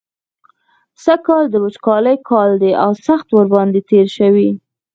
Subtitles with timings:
[1.03, 4.49] سږکال د وچکالۍ کال دی او سخت ورباندې تېر شوی.